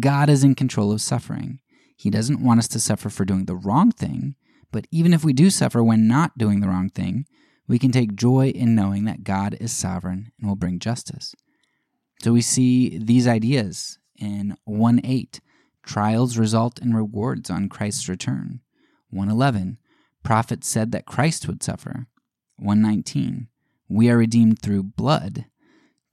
God 0.00 0.28
is 0.28 0.44
in 0.44 0.54
control 0.54 0.92
of 0.92 1.00
suffering. 1.00 1.60
He 1.96 2.10
doesn't 2.10 2.42
want 2.42 2.58
us 2.58 2.68
to 2.68 2.80
suffer 2.80 3.08
for 3.08 3.24
doing 3.24 3.46
the 3.46 3.56
wrong 3.56 3.90
thing, 3.90 4.34
but 4.70 4.86
even 4.90 5.14
if 5.14 5.24
we 5.24 5.32
do 5.32 5.48
suffer 5.48 5.82
when 5.82 6.06
not 6.06 6.36
doing 6.36 6.60
the 6.60 6.68
wrong 6.68 6.90
thing, 6.90 7.24
we 7.66 7.78
can 7.78 7.90
take 7.90 8.14
joy 8.14 8.48
in 8.48 8.74
knowing 8.74 9.04
that 9.04 9.24
God 9.24 9.56
is 9.60 9.72
sovereign 9.72 10.32
and 10.38 10.48
will 10.48 10.56
bring 10.56 10.78
justice. 10.78 11.34
So 12.22 12.32
we 12.32 12.42
see 12.42 12.98
these 12.98 13.26
ideas 13.26 13.98
in 14.18 14.56
1 14.64 15.00
8. 15.04 15.40
Trials 15.82 16.36
result 16.36 16.80
in 16.80 16.94
rewards 16.94 17.48
on 17.48 17.68
Christ's 17.68 18.08
return. 18.08 18.60
111. 19.10 19.78
Prophets 20.26 20.66
said 20.66 20.90
that 20.90 21.06
Christ 21.06 21.46
would 21.46 21.62
suffer. 21.62 22.08
119. 22.56 23.46
We 23.88 24.10
are 24.10 24.16
redeemed 24.16 24.60
through 24.60 24.82
blood. 24.82 25.44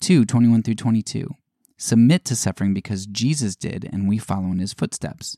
2 0.01 0.25
21 0.25 0.61
through 0.61 0.75
22. 0.75 1.31
Submit 1.79 2.23
to 2.25 2.35
suffering 2.35 2.75
because 2.75 3.07
Jesus 3.07 3.55
did, 3.55 3.89
and 3.91 4.07
we 4.07 4.19
follow 4.19 4.51
in 4.51 4.59
his 4.59 4.71
footsteps. 4.71 5.35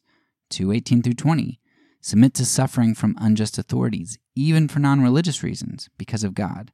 2 0.50 0.74
18 0.74 1.02
through 1.04 1.14
20. 1.14 1.58
Submit 2.02 2.34
to 2.34 2.44
suffering 2.44 2.94
from 2.94 3.16
unjust 3.18 3.58
authorities, 3.58 4.20
even 4.36 4.68
for 4.68 4.80
non 4.80 5.00
religious 5.00 5.42
reasons, 5.42 5.88
because 5.98 6.26
of 6.26 6.36
God. 6.36 6.74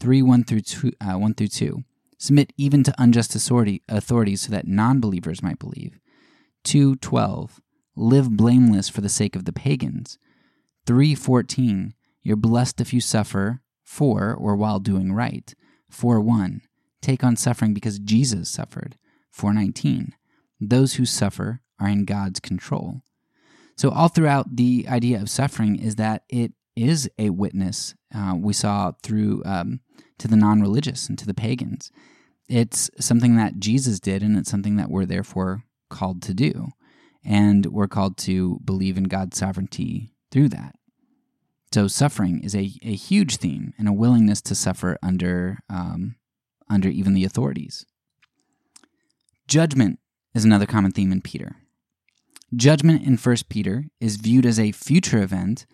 3 0.00 0.22
1 0.22 0.44
through 0.44 0.62
2. 0.62 0.92
Uh, 1.02 1.18
1 1.18 1.34
through 1.34 1.48
2. 1.48 1.84
Submit 2.16 2.54
even 2.56 2.82
to 2.82 2.94
unjust 2.96 3.36
authorities 3.36 4.40
so 4.40 4.50
that 4.50 4.66
non 4.66 5.00
believers 5.00 5.42
might 5.42 5.58
believe. 5.58 6.00
2:12 6.64 7.60
Live 7.94 8.34
blameless 8.34 8.88
for 8.88 9.02
the 9.02 9.10
sake 9.10 9.36
of 9.36 9.44
the 9.44 9.52
pagans. 9.52 10.16
3:14 10.86 11.94
You're 12.22 12.36
blessed 12.36 12.80
if 12.80 12.92
you 12.92 13.00
suffer 13.00 13.60
for 13.84 14.34
or 14.34 14.56
while 14.56 14.80
doing 14.80 15.12
right. 15.12 15.54
4:1 15.90 16.62
Take 17.02 17.22
on 17.22 17.36
suffering 17.36 17.74
because 17.74 17.98
Jesus 17.98 18.48
suffered. 18.48 18.96
4:19 19.30 20.12
Those 20.60 20.94
who 20.94 21.04
suffer 21.04 21.60
are 21.78 21.88
in 21.88 22.04
God's 22.04 22.40
control. 22.40 23.02
So 23.76 23.90
all 23.90 24.08
throughout 24.08 24.56
the 24.56 24.86
idea 24.88 25.20
of 25.20 25.28
suffering 25.28 25.76
is 25.76 25.96
that 25.96 26.22
it 26.28 26.52
is 26.74 27.10
a 27.18 27.30
witness. 27.30 27.94
Uh, 28.14 28.34
we 28.38 28.52
saw 28.52 28.92
through 29.02 29.42
um, 29.44 29.80
to 30.18 30.28
the 30.28 30.36
non-religious 30.36 31.08
and 31.08 31.18
to 31.18 31.26
the 31.26 31.34
pagans. 31.34 31.90
It's 32.48 32.90
something 33.00 33.36
that 33.36 33.58
Jesus 33.58 34.00
did, 34.00 34.22
and 34.22 34.36
it's 34.36 34.50
something 34.50 34.76
that 34.76 34.90
we're 34.90 35.04
therefore 35.04 35.64
called 35.90 36.22
to 36.22 36.34
do. 36.34 36.68
And 37.24 37.66
we're 37.66 37.88
called 37.88 38.16
to 38.18 38.60
believe 38.64 38.96
in 38.96 39.04
God's 39.04 39.36
sovereignty 39.36 40.15
through 40.36 40.50
that. 40.50 40.74
So 41.72 41.88
suffering 41.88 42.42
is 42.44 42.54
a, 42.54 42.70
a 42.82 42.94
huge 42.94 43.38
theme 43.38 43.72
and 43.78 43.88
a 43.88 43.92
willingness 43.92 44.42
to 44.42 44.54
suffer 44.54 44.98
under 45.02 45.60
um, 45.70 46.16
under 46.68 46.90
even 46.90 47.14
the 47.14 47.24
authorities. 47.24 47.86
Judgment 49.48 49.98
is 50.34 50.44
another 50.44 50.66
common 50.66 50.90
theme 50.90 51.10
in 51.10 51.22
Peter. 51.22 51.56
Judgment 52.54 53.02
in 53.02 53.16
1 53.16 53.36
Peter 53.48 53.86
is 53.98 54.16
viewed 54.16 54.44
as 54.44 54.60
a 54.60 54.72
future 54.72 55.22
event, 55.22 55.64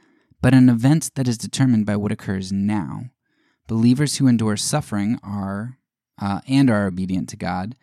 but 0.40 0.54
an 0.54 0.68
event 0.68 1.10
that 1.16 1.26
is 1.26 1.36
determined 1.36 1.84
by 1.84 1.96
what 1.96 2.12
occurs 2.12 2.52
now. 2.52 3.06
Believers 3.66 4.18
who 4.18 4.28
endure 4.28 4.56
suffering 4.56 5.18
are 5.24 5.78
uh, 6.20 6.40
and 6.46 6.70
are 6.70 6.86
obedient 6.86 7.28
to 7.30 7.36
God 7.36 7.74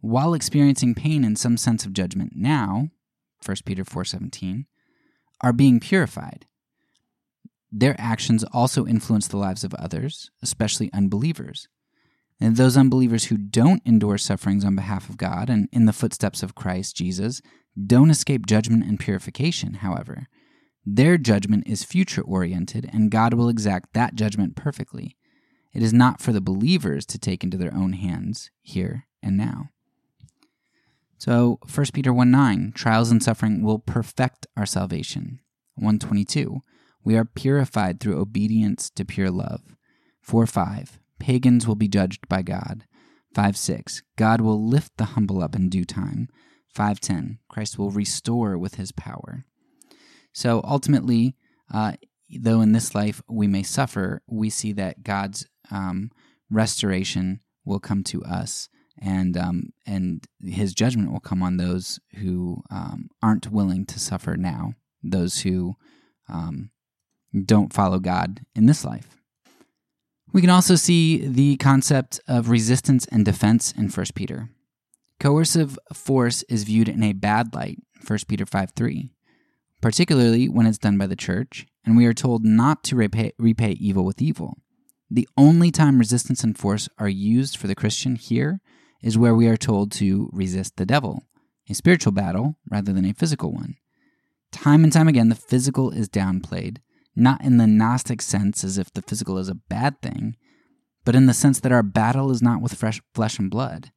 while 0.00 0.32
experiencing 0.32 0.94
pain 0.94 1.24
and 1.24 1.38
some 1.38 1.58
sense 1.58 1.84
of 1.84 1.92
judgment 1.92 2.32
now 2.34 2.88
1 3.44 3.56
peter 3.64 3.84
4.17 3.84 4.64
are 5.42 5.52
being 5.52 5.80
purified. 5.80 6.46
Their 7.70 7.96
actions 7.98 8.44
also 8.52 8.86
influence 8.86 9.26
the 9.26 9.38
lives 9.38 9.64
of 9.64 9.74
others 9.74 10.30
especially 10.42 10.92
unbelievers. 10.92 11.68
And 12.38 12.56
those 12.56 12.76
unbelievers 12.76 13.24
who 13.24 13.36
don't 13.36 13.82
endure 13.86 14.18
sufferings 14.18 14.64
on 14.64 14.76
behalf 14.76 15.08
of 15.08 15.16
god 15.16 15.48
and 15.48 15.68
in 15.72 15.86
the 15.86 15.92
footsteps 15.92 16.42
of 16.42 16.54
christ 16.54 16.96
jesus 16.96 17.40
don't 17.86 18.10
escape 18.10 18.46
judgment 18.46 18.84
and 18.84 19.00
purification 19.00 19.74
however. 19.74 20.28
Their 20.84 21.16
judgment 21.16 21.66
is 21.66 21.84
future 21.84 22.22
oriented 22.22 22.90
and 22.92 23.10
god 23.10 23.34
will 23.34 23.48
exact 23.48 23.94
that 23.94 24.14
judgment 24.14 24.56
perfectly. 24.56 25.16
It 25.72 25.82
is 25.82 25.92
not 25.92 26.20
for 26.20 26.32
the 26.32 26.42
believers 26.42 27.06
to 27.06 27.18
take 27.18 27.42
into 27.42 27.56
their 27.56 27.74
own 27.74 27.94
hands 27.94 28.50
here 28.60 29.06
and 29.22 29.36
now 29.36 29.70
so 31.22 31.60
1 31.72 31.86
Peter 31.92 32.12
1 32.12 32.32
9, 32.32 32.72
trials 32.74 33.12
and 33.12 33.22
suffering 33.22 33.62
will 33.62 33.78
perfect 33.78 34.48
our 34.56 34.66
salvation. 34.66 35.38
122, 35.76 36.62
we 37.04 37.16
are 37.16 37.24
purified 37.24 38.00
through 38.00 38.20
obedience 38.20 38.90
to 38.90 39.04
pure 39.04 39.30
love. 39.30 39.60
4 40.20 40.48
5, 40.48 40.98
pagans 41.20 41.64
will 41.64 41.76
be 41.76 41.86
judged 41.86 42.28
by 42.28 42.42
God. 42.42 42.86
5 43.36 43.56
6, 43.56 44.02
God 44.16 44.40
will 44.40 44.66
lift 44.66 44.96
the 44.96 45.14
humble 45.14 45.44
up 45.44 45.54
in 45.54 45.68
due 45.68 45.84
time. 45.84 46.26
510, 46.74 47.38
Christ 47.48 47.78
will 47.78 47.92
restore 47.92 48.58
with 48.58 48.74
his 48.74 48.90
power. 48.90 49.44
So 50.32 50.60
ultimately, 50.64 51.36
uh, 51.72 51.92
though 52.36 52.62
in 52.62 52.72
this 52.72 52.96
life 52.96 53.22
we 53.28 53.46
may 53.46 53.62
suffer, 53.62 54.22
we 54.26 54.50
see 54.50 54.72
that 54.72 55.04
God's 55.04 55.46
um, 55.70 56.10
restoration 56.50 57.42
will 57.64 57.78
come 57.78 58.02
to 58.02 58.24
us 58.24 58.68
and 59.02 59.36
um, 59.36 59.72
and 59.84 60.24
his 60.40 60.72
judgment 60.72 61.10
will 61.10 61.20
come 61.20 61.42
on 61.42 61.56
those 61.56 61.98
who 62.16 62.62
um, 62.70 63.08
aren't 63.20 63.50
willing 63.50 63.84
to 63.86 63.98
suffer 63.98 64.36
now, 64.36 64.74
those 65.02 65.40
who 65.40 65.74
um, 66.28 66.70
don't 67.44 67.72
follow 67.72 67.98
God 67.98 68.40
in 68.54 68.66
this 68.66 68.84
life. 68.84 69.16
We 70.32 70.40
can 70.40 70.50
also 70.50 70.76
see 70.76 71.26
the 71.26 71.56
concept 71.56 72.20
of 72.26 72.48
resistance 72.48 73.06
and 73.06 73.24
defense 73.24 73.72
in 73.72 73.88
1 73.88 74.06
Peter. 74.14 74.48
Coercive 75.20 75.78
force 75.92 76.42
is 76.44 76.64
viewed 76.64 76.88
in 76.88 77.02
a 77.02 77.12
bad 77.12 77.54
light, 77.54 77.78
1 78.06 78.18
Peter 78.28 78.46
5 78.46 78.70
3, 78.74 79.10
particularly 79.80 80.48
when 80.48 80.66
it's 80.66 80.78
done 80.78 80.96
by 80.96 81.06
the 81.06 81.16
church, 81.16 81.66
and 81.84 81.96
we 81.96 82.06
are 82.06 82.14
told 82.14 82.44
not 82.44 82.82
to 82.84 82.96
repay, 82.96 83.32
repay 83.38 83.72
evil 83.72 84.04
with 84.04 84.22
evil. 84.22 84.58
The 85.10 85.28
only 85.36 85.70
time 85.70 85.98
resistance 85.98 86.42
and 86.42 86.56
force 86.56 86.88
are 86.98 87.08
used 87.08 87.56
for 87.56 87.66
the 87.66 87.74
Christian 87.74 88.16
here 88.16 88.60
is 89.02 89.18
where 89.18 89.34
we 89.34 89.48
are 89.48 89.56
told 89.56 89.90
to 89.92 90.30
resist 90.32 90.76
the 90.76 90.86
devil, 90.86 91.24
a 91.68 91.74
spiritual 91.74 92.12
battle 92.12 92.56
rather 92.70 92.92
than 92.92 93.04
a 93.04 93.12
physical 93.12 93.52
one. 93.52 93.76
Time 94.52 94.84
and 94.84 94.92
time 94.92 95.08
again, 95.08 95.28
the 95.28 95.34
physical 95.34 95.90
is 95.90 96.08
downplayed, 96.08 96.78
not 97.16 97.42
in 97.42 97.56
the 97.56 97.66
Gnostic 97.66 98.22
sense 98.22 98.62
as 98.64 98.78
if 98.78 98.92
the 98.92 99.02
physical 99.02 99.38
is 99.38 99.48
a 99.48 99.54
bad 99.54 100.00
thing, 100.02 100.36
but 101.04 101.14
in 101.14 101.26
the 101.26 101.34
sense 101.34 101.58
that 101.60 101.72
our 101.72 101.82
battle 101.82 102.30
is 102.30 102.42
not 102.42 102.62
with 102.62 102.74
flesh 102.74 103.38
and 103.38 103.50
blood. 103.50 103.90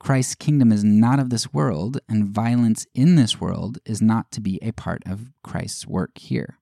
Christ's 0.00 0.34
kingdom 0.34 0.72
is 0.72 0.84
not 0.84 1.18
of 1.18 1.30
this 1.30 1.52
world, 1.52 1.98
and 2.08 2.28
violence 2.28 2.86
in 2.94 3.14
this 3.14 3.40
world 3.40 3.78
is 3.86 4.02
not 4.02 4.30
to 4.32 4.40
be 4.40 4.58
a 4.60 4.72
part 4.72 5.02
of 5.06 5.30
Christ's 5.42 5.86
work 5.86 6.18
here. 6.18 6.58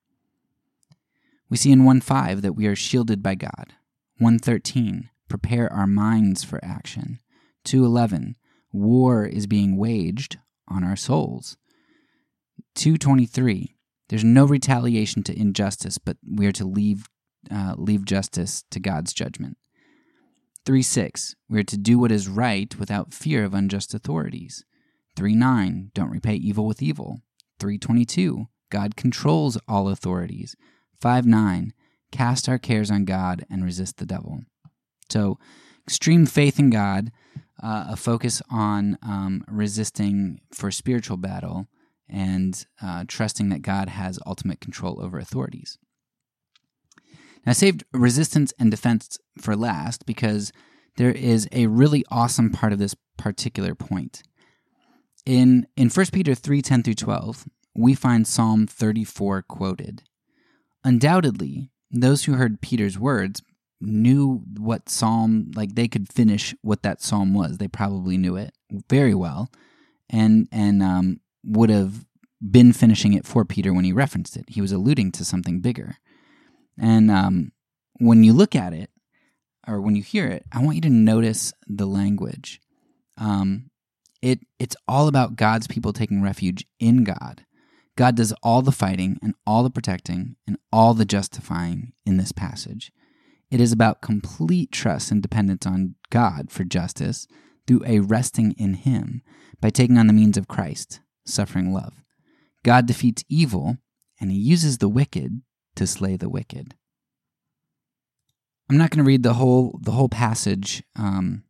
We 1.49 1.57
see 1.57 1.73
in 1.73 1.85
1 1.85 2.01
5 2.01 2.43
that 2.43 2.55
we 2.55 2.67
are 2.67 2.77
shielded 2.77 3.23
by 3.23 3.35
God. 3.35 3.75
113, 4.19 5.11
prepare 5.29 5.73
our 5.73 5.87
minds 5.87 6.45
for 6.45 6.65
action. 6.65 7.19
211 7.65 8.37
war 8.73 9.27
is 9.27 9.47
being 9.47 9.77
waged 9.77 10.39
on 10.69 10.85
our 10.85 10.97
souls. 10.97 11.57
223 12.75 13.77
there's 14.09 14.25
no 14.25 14.45
retaliation 14.45 15.23
to 15.23 15.39
injustice 15.39 15.99
but 15.99 16.17
we 16.27 16.47
are 16.47 16.53
to 16.53 16.65
leave 16.65 17.09
uh, 17.51 17.75
leave 17.77 18.05
justice 18.05 18.65
to 18.71 18.81
god's 18.81 19.13
judgment. 19.13 19.57
3 20.65 20.83
6 20.83 21.35
we 21.49 21.61
are 21.61 21.65
to 21.65 21.77
do 21.77 21.99
what 21.99 22.13
is 22.13 22.29
right 22.29 22.79
without 22.79 23.15
fear 23.15 23.45
of 23.45 23.55
unjust 23.55 23.95
authorities. 23.95 24.65
3 25.17 25.35
9 25.35 25.91
don't 25.95 26.11
repay 26.11 26.35
evil 26.35 26.67
with 26.67 26.83
evil. 26.83 27.21
322 27.59 28.47
god 28.71 28.97
controls 28.97 29.59
all 29.69 29.89
authorities. 29.89 30.57
5 31.01 31.27
9 31.27 31.73
cast 32.11 32.49
our 32.49 32.59
cares 32.59 32.91
on 32.91 33.05
god 33.05 33.45
and 33.51 33.65
resist 33.65 33.99
the 33.99 34.07
devil. 34.07 34.41
So 35.11 35.39
extreme 35.87 36.27
faith 36.27 36.59
in 36.59 36.71
God, 36.71 37.11
uh, 37.63 37.87
a 37.91 37.97
focus 37.97 38.43
on 38.51 38.99
um, 39.03 39.45
resisting 39.49 40.41
for 40.53 40.71
spiritual 40.71 41.17
battle, 41.17 41.69
and 42.09 42.67
uh, 42.83 43.05
trusting 43.07 43.49
that 43.51 43.63
God 43.63 43.89
has 43.89 44.19
ultimate 44.27 44.61
control 44.61 45.01
over 45.03 45.19
authorities. 45.19 45.79
Now, 47.47 47.51
I 47.51 47.53
saved 47.53 47.85
resistance 47.93 48.53
and 48.59 48.71
defense 48.71 49.19
for 49.39 49.57
last 49.57 50.07
because 50.07 50.53
there 50.97 51.11
is 51.11 51.49
a 51.53 51.67
really 51.67 52.05
awesome 52.11 52.51
part 52.51 52.73
of 52.73 52.79
this 52.79 52.95
particular 53.17 53.75
point. 53.75 54.23
In 55.25 55.67
in 55.77 55.89
1 55.89 56.07
Peter 56.13 56.35
3 56.35 56.63
10 56.63 56.83
through 56.83 56.95
12, 56.95 57.47
we 57.75 57.95
find 57.95 58.27
Psalm 58.27 58.67
34 58.67 59.43
quoted. 59.43 60.03
Undoubtedly, 60.85 61.71
those 61.91 62.25
who 62.25 62.35
heard 62.35 62.61
Peter's 62.61 62.99
words 62.99 63.43
knew 63.83 64.43
what 64.59 64.89
psalm, 64.89 65.51
like 65.55 65.75
they 65.75 65.89
could 65.89 66.13
finish 66.13 66.55
what 66.63 66.83
that 66.83 67.03
psalm 67.03 67.35
was. 67.35 67.59
They 67.59 67.69
probably 67.69 68.17
knew 68.17 68.37
it 68.37 68.53
very 68.89 69.15
well, 69.15 69.51
and 70.09 70.49
and 70.53 70.83
um, 70.83 71.21
would 71.45 71.71
have 71.71 72.07
been 72.51 72.73
finishing 72.73 73.13
it 73.13 73.27
for 73.27 73.45
Peter 73.45 73.73
when 73.73 73.85
he 73.85 73.93
referenced 73.93 74.37
it. 74.37 74.45
He 74.49 74.61
was 74.61 74.73
alluding 74.73 75.13
to 75.13 75.25
something 75.25 75.61
bigger. 75.61 75.97
And 76.79 77.11
um, 77.11 77.53
when 77.99 78.25
you 78.25 78.33
look 78.33 78.57
at 78.57 78.73
it, 78.73 78.91
or 79.67 79.81
when 79.81 79.95
you 79.95 80.03
hear 80.03 80.27
it, 80.27 80.45
I 80.53 80.63
want 80.63 80.77
you 80.77 80.83
to 80.83 80.91
notice 80.91 81.53
the 81.69 81.87
language. 81.87 82.61
Um, 83.17 83.71
it 84.21 84.41
it's 84.59 84.77
all 84.89 85.09
about 85.09 85.37
God's 85.37 85.67
people 85.67 85.93
taking 85.93 86.23
refuge 86.23 86.67
in 86.81 87.05
God. 87.05 87.45
God 87.97 88.17
does 88.17 88.33
all 88.43 88.63
the 88.63 88.73
fighting 88.73 89.19
and 89.23 89.35
all 89.47 89.63
the 89.63 89.71
protecting 89.71 90.37
and 90.47 90.57
all 90.73 90.95
the 90.95 91.05
justifying 91.05 91.93
in 92.07 92.17
this 92.17 92.33
passage. 92.33 92.91
It 93.53 93.61
is 93.61 93.71
about 93.71 94.01
complete 94.01 94.73
trust 94.73 95.11
and 95.11 95.21
dependence 95.21 95.67
on 95.67 95.95
God 96.09 96.51
for 96.51 96.65
justice 96.65 97.29
through 97.67 97.83
a 97.87 98.01
resting 98.01 98.53
in 98.53 98.73
Him 98.73 99.21
by 99.61 99.69
taking 99.69 99.99
on 99.99 100.07
the 100.07 100.15
means 100.15 100.39
of 100.39 100.49
Christ, 100.49 101.01
suffering 101.27 101.71
love. 101.71 102.03
God 102.65 102.87
defeats 102.87 103.25
evil 103.29 103.77
and 104.19 104.31
He 104.31 104.39
uses 104.39 104.79
the 104.79 104.89
wicked 104.89 105.43
to 105.75 105.87
slay 105.87 106.17
the 106.17 106.31
wicked. 106.31 106.77
I'm 108.71 108.79
not 108.79 108.89
going 108.89 109.05
to 109.05 109.07
read 109.07 109.23
the 109.23 109.35
whole 109.35 109.79
the 109.83 109.91
whole 109.91 110.09
passage, 110.09 110.83
um, 110.97 111.45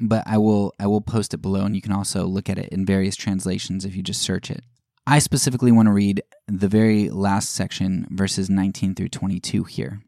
but 0.00 0.24
I 0.26 0.36
will 0.36 0.74
I 0.80 0.88
will 0.88 1.00
post 1.00 1.32
it 1.32 1.40
below, 1.40 1.60
and 1.60 1.76
you 1.76 1.82
can 1.82 1.92
also 1.92 2.26
look 2.26 2.50
at 2.50 2.58
it 2.58 2.70
in 2.70 2.84
various 2.84 3.14
translations 3.14 3.84
if 3.84 3.94
you 3.94 4.02
just 4.02 4.20
search 4.20 4.50
it. 4.50 4.64
I 5.06 5.20
specifically 5.20 5.70
want 5.70 5.86
to 5.86 5.92
read 5.92 6.24
the 6.48 6.66
very 6.66 7.08
last 7.08 7.54
section, 7.54 8.08
verses 8.10 8.50
19 8.50 8.96
through 8.96 9.10
22 9.10 9.62
here. 9.62 10.02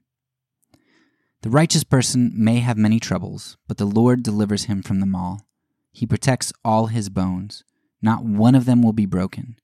The 1.42 1.50
righteous 1.50 1.84
person 1.84 2.32
may 2.34 2.60
have 2.60 2.76
many 2.76 3.00
troubles, 3.00 3.56
but 3.66 3.78
the 3.78 3.86
Lord 3.86 4.22
delivers 4.22 4.64
him 4.64 4.82
from 4.82 5.00
them 5.00 5.14
all. 5.14 5.46
He 5.90 6.06
protects 6.06 6.52
all 6.64 6.86
his 6.86 7.08
bones, 7.08 7.64
not 8.02 8.24
one 8.24 8.54
of 8.54 8.66
them 8.66 8.82
will 8.82 8.92
be 8.92 9.06
broken. 9.06 9.56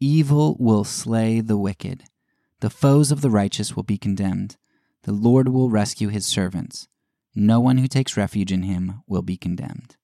Evil 0.00 0.56
will 0.60 0.84
slay 0.84 1.40
the 1.40 1.56
wicked, 1.56 2.04
the 2.60 2.70
foes 2.70 3.12
of 3.12 3.20
the 3.20 3.30
righteous 3.30 3.76
will 3.76 3.84
be 3.84 3.98
condemned. 3.98 4.56
The 5.04 5.12
Lord 5.12 5.48
will 5.48 5.70
rescue 5.70 6.08
his 6.08 6.26
servants. 6.26 6.88
No 7.34 7.60
one 7.60 7.78
who 7.78 7.86
takes 7.86 8.16
refuge 8.16 8.50
in 8.50 8.64
him 8.64 9.02
will 9.06 9.22
be 9.22 9.36
condemned. 9.36 9.96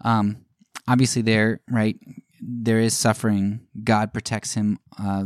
Um, 0.00 0.46
obviously, 0.88 1.22
there, 1.22 1.60
right, 1.70 1.98
there 2.40 2.80
is 2.80 2.94
suffering. 2.94 3.66
God 3.82 4.12
protects 4.14 4.54
him 4.54 4.78
uh, 4.98 5.24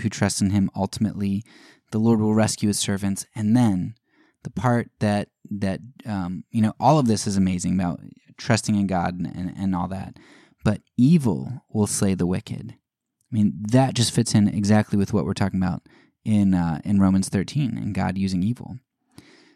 who 0.00 0.08
trusts 0.08 0.40
in 0.40 0.50
him 0.50 0.70
ultimately. 0.74 1.44
The 1.90 1.98
Lord 1.98 2.20
will 2.20 2.34
rescue 2.34 2.68
his 2.68 2.78
servants. 2.78 3.26
And 3.34 3.56
then 3.56 3.94
the 4.42 4.50
part 4.50 4.90
that, 5.00 5.28
that 5.50 5.80
um, 6.06 6.44
you 6.50 6.62
know, 6.62 6.74
all 6.78 6.98
of 6.98 7.06
this 7.06 7.26
is 7.26 7.36
amazing 7.36 7.74
about 7.74 8.00
trusting 8.36 8.74
in 8.74 8.86
God 8.86 9.14
and, 9.14 9.26
and, 9.26 9.54
and 9.56 9.74
all 9.74 9.88
that. 9.88 10.16
But 10.64 10.82
evil 10.96 11.62
will 11.70 11.86
slay 11.86 12.14
the 12.14 12.26
wicked. 12.26 12.74
I 12.74 13.34
mean, 13.34 13.52
that 13.70 13.94
just 13.94 14.12
fits 14.12 14.34
in 14.34 14.48
exactly 14.48 14.98
with 14.98 15.12
what 15.12 15.24
we're 15.24 15.34
talking 15.34 15.60
about 15.60 15.82
in 16.24 16.54
uh, 16.54 16.80
in 16.84 17.00
Romans 17.00 17.28
13 17.28 17.78
and 17.78 17.94
God 17.94 18.18
using 18.18 18.42
evil. 18.42 18.78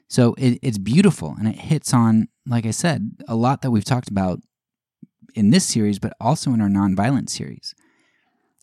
So 0.08 0.34
it, 0.38 0.58
it's 0.62 0.78
beautiful 0.78 1.34
and 1.38 1.48
it 1.48 1.56
hits 1.56 1.92
on, 1.92 2.28
like 2.46 2.66
I 2.66 2.70
said, 2.70 3.16
a 3.26 3.34
lot 3.34 3.62
that 3.62 3.70
we've 3.70 3.84
talked 3.84 4.08
about 4.08 4.40
in 5.34 5.50
this 5.50 5.64
series, 5.64 5.98
but 5.98 6.14
also 6.20 6.52
in 6.52 6.60
our 6.60 6.68
nonviolent 6.68 7.30
series. 7.30 7.74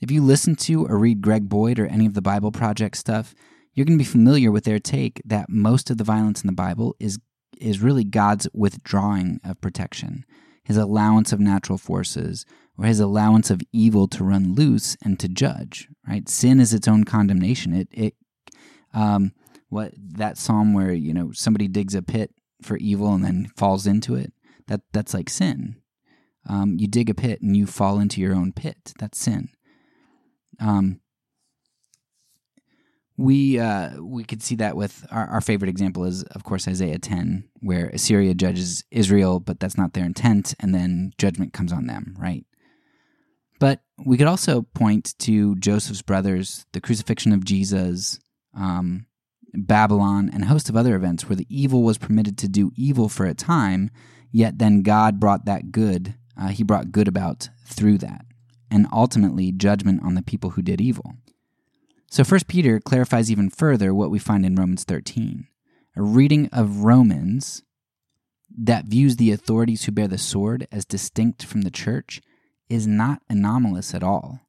If 0.01 0.09
you 0.09 0.23
listen 0.23 0.55
to 0.57 0.85
or 0.85 0.97
read 0.97 1.21
Greg 1.21 1.49
Boyd 1.49 1.77
or 1.77 1.85
any 1.87 2.05
of 2.05 2.13
the 2.13 2.21
Bible 2.21 2.51
Project 2.51 2.97
stuff, 2.97 3.35
you're 3.73 3.85
going 3.85 3.97
to 3.97 4.03
be 4.03 4.09
familiar 4.09 4.51
with 4.51 4.63
their 4.63 4.79
take 4.79 5.21
that 5.25 5.49
most 5.49 5.89
of 5.89 5.97
the 5.97 6.03
violence 6.03 6.41
in 6.41 6.47
the 6.47 6.53
Bible 6.53 6.95
is 6.99 7.19
is 7.59 7.81
really 7.81 8.03
God's 8.03 8.47
withdrawing 8.53 9.39
of 9.43 9.61
protection, 9.61 10.25
his 10.63 10.77
allowance 10.77 11.31
of 11.31 11.39
natural 11.39 11.77
forces, 11.77 12.43
or 12.77 12.85
his 12.85 12.99
allowance 12.99 13.51
of 13.51 13.61
evil 13.71 14.07
to 14.07 14.23
run 14.23 14.55
loose 14.55 14.97
and 15.03 15.19
to 15.19 15.27
judge. 15.27 15.87
Right? 16.07 16.27
Sin 16.27 16.59
is 16.59 16.73
its 16.73 16.87
own 16.87 17.03
condemnation. 17.03 17.73
It 17.73 17.87
it 17.91 18.15
um, 18.93 19.33
what 19.69 19.93
that 19.95 20.37
psalm 20.37 20.73
where 20.73 20.91
you 20.91 21.13
know 21.13 21.31
somebody 21.31 21.67
digs 21.67 21.95
a 21.95 22.01
pit 22.01 22.31
for 22.61 22.77
evil 22.77 23.13
and 23.13 23.23
then 23.23 23.51
falls 23.55 23.87
into 23.87 24.15
it. 24.15 24.33
That 24.67 24.81
that's 24.91 25.13
like 25.13 25.29
sin. 25.29 25.77
Um, 26.47 26.77
you 26.79 26.87
dig 26.87 27.09
a 27.09 27.13
pit 27.13 27.41
and 27.41 27.55
you 27.55 27.67
fall 27.67 27.99
into 27.99 28.19
your 28.19 28.33
own 28.33 28.51
pit. 28.51 28.93
That's 28.97 29.19
sin. 29.19 29.49
Um, 30.59 31.00
we 33.21 33.59
uh, 33.59 34.01
we 34.01 34.23
could 34.23 34.41
see 34.41 34.55
that 34.55 34.75
with 34.75 35.05
our, 35.11 35.27
our 35.27 35.41
favorite 35.41 35.69
example 35.69 36.05
is 36.05 36.23
of 36.23 36.43
course 36.43 36.67
Isaiah 36.67 36.97
10 36.97 37.47
where 37.59 37.87
Assyria 37.89 38.33
judges 38.33 38.83
Israel 38.89 39.39
but 39.39 39.59
that's 39.59 39.77
not 39.77 39.93
their 39.93 40.05
intent 40.05 40.55
and 40.59 40.73
then 40.73 41.13
judgment 41.17 41.53
comes 41.53 41.71
on 41.71 41.85
them 41.85 42.15
right? 42.17 42.45
But 43.59 43.81
we 44.03 44.17
could 44.17 44.27
also 44.27 44.63
point 44.63 45.13
to 45.19 45.55
Joseph's 45.55 46.01
brothers 46.01 46.65
the 46.73 46.81
crucifixion 46.81 47.31
of 47.31 47.45
Jesus 47.45 48.19
um, 48.55 49.05
Babylon 49.53 50.29
and 50.33 50.43
a 50.43 50.47
host 50.47 50.67
of 50.67 50.75
other 50.75 50.95
events 50.95 51.29
where 51.29 51.35
the 51.35 51.47
evil 51.49 51.83
was 51.83 51.97
permitted 51.97 52.37
to 52.39 52.47
do 52.47 52.71
evil 52.75 53.07
for 53.07 53.25
a 53.25 53.35
time 53.35 53.91
yet 54.31 54.57
then 54.57 54.81
God 54.81 55.19
brought 55.19 55.45
that 55.45 55.71
good 55.71 56.15
uh, 56.39 56.47
he 56.47 56.63
brought 56.63 56.91
good 56.91 57.07
about 57.07 57.49
through 57.67 57.99
that 57.99 58.25
and 58.71 58.87
ultimately 58.91 59.51
judgment 59.51 60.01
on 60.01 60.15
the 60.15 60.23
people 60.23 60.51
who 60.51 60.63
did 60.63 60.81
evil 60.81 61.13
so 62.11 62.23
1 62.23 62.41
Peter 62.47 62.79
clarifies 62.79 63.31
even 63.31 63.49
further 63.49 63.93
what 63.93 64.11
we 64.11 64.19
find 64.19 64.45
in 64.45 64.55
Romans 64.55 64.83
13. 64.83 65.47
A 65.95 66.01
reading 66.01 66.49
of 66.51 66.83
Romans 66.83 67.63
that 68.55 68.85
views 68.85 69.15
the 69.15 69.31
authorities 69.31 69.85
who 69.85 69.91
bear 69.91 70.07
the 70.07 70.17
sword 70.17 70.67
as 70.71 70.85
distinct 70.85 71.45
from 71.45 71.61
the 71.61 71.71
church 71.71 72.21
is 72.69 72.85
not 72.85 73.21
anomalous 73.29 73.95
at 73.95 74.03
all. 74.03 74.41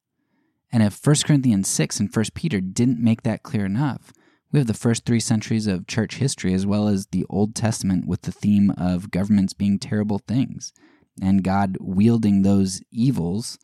And 0.72 0.83
if 0.83 1.01
1 1.07 1.16
Corinthians 1.25 1.68
6 1.68 2.01
and 2.01 2.14
1 2.14 2.25
Peter 2.35 2.61
didn't 2.61 2.98
make 2.98 3.22
that 3.22 3.42
clear 3.42 3.64
enough, 3.64 4.12
we 4.51 4.59
have 4.59 4.66
the 4.66 4.75
first 4.75 5.07
three 5.07 5.20
centuries 5.20 5.66
of 5.68 5.87
church 5.87 6.16
history 6.16 6.53
as 6.53 6.66
well 6.66 6.88
as 6.88 7.07
the 7.07 7.25
Old 7.31 7.55
Testament 7.55 8.07
with 8.07 8.22
the 8.22 8.33
theme 8.33 8.70
of 8.77 9.11
governments 9.11 9.53
being 9.53 9.79
terrible 9.79 10.18
things 10.18 10.72
and 11.20 11.44
God 11.44 11.77
wielding 11.81 12.42
those 12.42 12.83
evils 12.90 13.59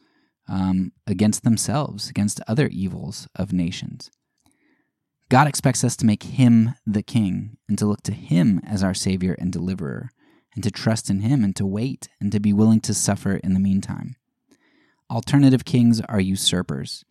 um, 0.48 0.92
against 1.06 1.44
themselves, 1.44 2.08
against 2.08 2.40
other 2.48 2.68
evils 2.68 3.28
of 3.36 3.52
nations. 3.52 4.10
God 5.28 5.46
expects 5.46 5.84
us 5.84 5.96
to 5.96 6.06
make 6.06 6.22
Him 6.22 6.74
the 6.86 7.02
King 7.02 7.58
and 7.68 7.78
to 7.78 7.86
look 7.86 8.02
to 8.04 8.12
Him 8.12 8.60
as 8.66 8.82
our 8.82 8.94
Savior 8.94 9.36
and 9.38 9.52
Deliverer, 9.52 10.10
and 10.54 10.64
to 10.64 10.70
trust 10.70 11.10
in 11.10 11.20
Him 11.20 11.44
and 11.44 11.54
to 11.56 11.66
wait 11.66 12.08
and 12.20 12.32
to 12.32 12.40
be 12.40 12.52
willing 12.52 12.80
to 12.80 12.94
suffer 12.94 13.36
in 13.36 13.52
the 13.52 13.60
meantime. 13.60 14.16
Alternative 15.10 15.64
kings 15.64 16.00
are 16.02 16.20
usurpers. 16.20 17.04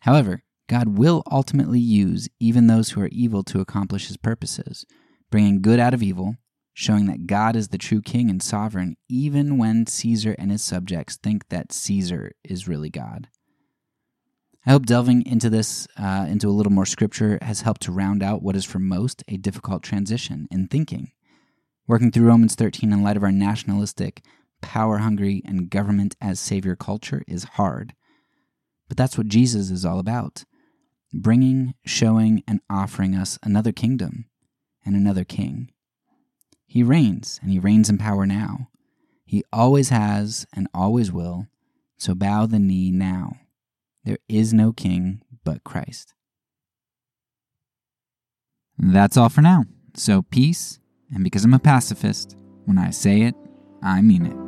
However, 0.00 0.42
God 0.68 0.98
will 0.98 1.22
ultimately 1.30 1.80
use 1.80 2.28
even 2.38 2.66
those 2.66 2.90
who 2.90 3.00
are 3.00 3.08
evil 3.08 3.42
to 3.44 3.60
accomplish 3.60 4.08
His 4.08 4.18
purposes, 4.18 4.84
bringing 5.30 5.62
good 5.62 5.80
out 5.80 5.94
of 5.94 6.02
evil 6.02 6.36
showing 6.78 7.06
that 7.06 7.26
God 7.26 7.56
is 7.56 7.68
the 7.68 7.76
true 7.76 8.00
king 8.00 8.30
and 8.30 8.40
sovereign, 8.40 8.96
even 9.08 9.58
when 9.58 9.84
Caesar 9.84 10.36
and 10.38 10.52
his 10.52 10.62
subjects 10.62 11.16
think 11.16 11.48
that 11.48 11.72
Caesar 11.72 12.30
is 12.44 12.68
really 12.68 12.88
God. 12.88 13.26
I 14.64 14.70
hope 14.70 14.86
delving 14.86 15.26
into 15.26 15.50
this, 15.50 15.88
uh, 15.96 16.26
into 16.28 16.46
a 16.46 16.54
little 16.54 16.70
more 16.70 16.86
scripture, 16.86 17.40
has 17.42 17.62
helped 17.62 17.82
to 17.82 17.92
round 17.92 18.22
out 18.22 18.44
what 18.44 18.54
is 18.54 18.64
for 18.64 18.78
most 18.78 19.24
a 19.26 19.38
difficult 19.38 19.82
transition 19.82 20.46
in 20.52 20.68
thinking. 20.68 21.10
Working 21.88 22.12
through 22.12 22.28
Romans 22.28 22.54
13 22.54 22.92
in 22.92 23.02
light 23.02 23.16
of 23.16 23.24
our 23.24 23.32
nationalistic, 23.32 24.22
power 24.62 24.98
hungry, 24.98 25.42
and 25.44 25.70
government 25.70 26.14
as 26.20 26.38
savior 26.38 26.76
culture 26.76 27.24
is 27.26 27.42
hard. 27.42 27.92
But 28.86 28.96
that's 28.96 29.18
what 29.18 29.26
Jesus 29.26 29.70
is 29.70 29.84
all 29.84 29.98
about 29.98 30.44
bringing, 31.12 31.74
showing, 31.84 32.44
and 32.46 32.60
offering 32.70 33.16
us 33.16 33.36
another 33.42 33.72
kingdom 33.72 34.26
and 34.86 34.94
another 34.94 35.24
king. 35.24 35.72
He 36.68 36.82
reigns, 36.82 37.40
and 37.42 37.50
he 37.50 37.58
reigns 37.58 37.88
in 37.88 37.96
power 37.98 38.26
now. 38.26 38.68
He 39.24 39.42
always 39.52 39.88
has 39.88 40.46
and 40.54 40.68
always 40.74 41.10
will, 41.10 41.46
so 41.96 42.14
bow 42.14 42.46
the 42.46 42.58
knee 42.58 42.90
now. 42.90 43.38
There 44.04 44.18
is 44.28 44.54
no 44.54 44.72
king 44.72 45.22
but 45.44 45.64
Christ. 45.64 46.14
That's 48.78 49.16
all 49.16 49.30
for 49.30 49.40
now. 49.40 49.64
So, 49.94 50.22
peace, 50.22 50.78
and 51.12 51.24
because 51.24 51.44
I'm 51.44 51.54
a 51.54 51.58
pacifist, 51.58 52.36
when 52.66 52.78
I 52.78 52.90
say 52.90 53.22
it, 53.22 53.34
I 53.82 54.02
mean 54.02 54.26
it. 54.26 54.47